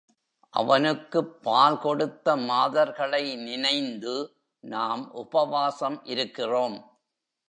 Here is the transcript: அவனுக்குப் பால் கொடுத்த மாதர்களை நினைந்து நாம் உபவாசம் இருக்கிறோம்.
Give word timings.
அவனுக்குப் 0.53 1.43
பால் 1.43 1.79
கொடுத்த 1.79 2.35
மாதர்களை 2.35 3.35
நினைந்து 3.35 4.15
நாம் 4.63 5.13
உபவாசம் 5.13 6.03
இருக்கிறோம். 6.03 6.77